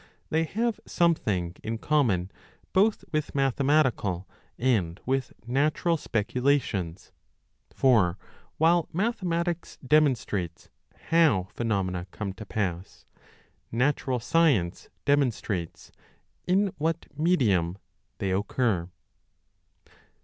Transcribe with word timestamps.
They 0.31 0.45
have 0.45 0.79
something 0.87 1.55
in 1.63 1.77
common 1.77 2.31
both 2.73 3.05
with 3.11 3.35
Mathematical 3.35 4.27
and 4.57 4.99
with 5.05 5.31
Natural 5.45 5.95
Speculations; 5.95 7.11
for 7.71 8.17
while 8.57 8.89
Mathematics 8.91 9.77
demonstrates 9.87 10.69
how 11.11 11.49
phenomena 11.53 12.07
come 12.09 12.33
to 12.33 12.47
pass; 12.47 13.05
Natural 13.71 14.19
Science 14.19 14.89
demonstrates 15.05 15.91
in 16.47 16.73
what 16.79 17.05
medium 17.15 17.77
they 18.17 18.31
occur. 18.31 18.89